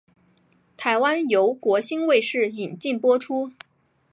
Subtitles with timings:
[0.77, 3.51] 台湾由国兴卫视引进播出。